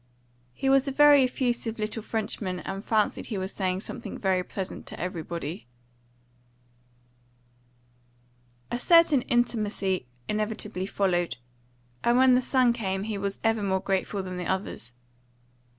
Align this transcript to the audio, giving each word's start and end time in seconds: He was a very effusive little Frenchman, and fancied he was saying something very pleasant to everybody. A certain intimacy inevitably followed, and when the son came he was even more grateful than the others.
He 0.55 0.67
was 0.67 0.87
a 0.87 0.91
very 0.91 1.23
effusive 1.23 1.77
little 1.77 2.01
Frenchman, 2.01 2.59
and 2.61 2.83
fancied 2.83 3.27
he 3.27 3.37
was 3.37 3.51
saying 3.53 3.81
something 3.81 4.17
very 4.17 4.43
pleasant 4.43 4.87
to 4.87 4.99
everybody. 4.99 5.67
A 8.71 8.79
certain 8.79 9.21
intimacy 9.21 10.07
inevitably 10.27 10.87
followed, 10.87 11.37
and 12.03 12.17
when 12.17 12.33
the 12.33 12.41
son 12.41 12.73
came 12.73 13.03
he 13.03 13.19
was 13.19 13.39
even 13.45 13.67
more 13.67 13.79
grateful 13.79 14.23
than 14.23 14.37
the 14.37 14.47
others. 14.47 14.93